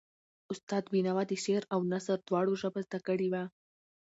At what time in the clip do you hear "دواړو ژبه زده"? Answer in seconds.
2.27-2.99